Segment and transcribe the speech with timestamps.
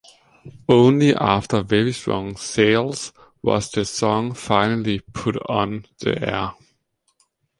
[0.67, 3.13] Only after very strong sales
[3.43, 6.53] was the song finally put on the air.